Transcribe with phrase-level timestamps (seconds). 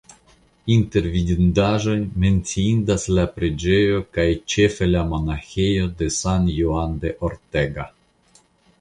[0.75, 7.91] Inter vidindaĵoj menciindas la preĝejoj kaj ĉefe la monaĥejo de San Juan de Ortega.